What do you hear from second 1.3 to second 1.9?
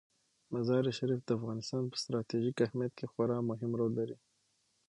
افغانستان